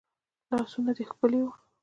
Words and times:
لاسونه 0.51 0.91
دي 0.97 1.03
ښکلي 1.09 1.39
وه 1.43 1.53